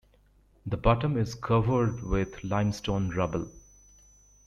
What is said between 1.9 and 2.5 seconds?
with